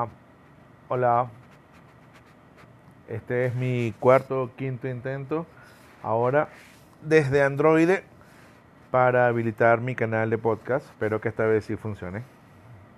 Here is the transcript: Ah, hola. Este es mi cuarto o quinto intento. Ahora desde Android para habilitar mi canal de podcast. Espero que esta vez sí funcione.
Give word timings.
Ah, 0.00 0.06
hola. 0.88 1.28
Este 3.08 3.46
es 3.46 3.54
mi 3.56 3.92
cuarto 3.98 4.44
o 4.44 4.54
quinto 4.54 4.86
intento. 4.86 5.44
Ahora 6.04 6.50
desde 7.02 7.42
Android 7.42 7.90
para 8.92 9.26
habilitar 9.26 9.80
mi 9.80 9.96
canal 9.96 10.30
de 10.30 10.38
podcast. 10.38 10.86
Espero 10.86 11.20
que 11.20 11.30
esta 11.30 11.46
vez 11.46 11.64
sí 11.64 11.74
funcione. 11.74 12.22